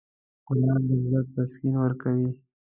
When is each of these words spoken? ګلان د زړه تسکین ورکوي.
ګلان 0.47 0.81
د 0.87 0.91
زړه 1.03 1.19
تسکین 1.33 1.75
ورکوي. 1.79 2.29